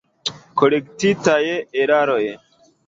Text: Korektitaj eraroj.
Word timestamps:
Korektitaj 0.61 1.39
eraroj. 1.87 2.21